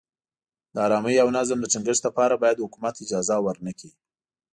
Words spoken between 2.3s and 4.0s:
باید حکومت اجازه ورنه کړي.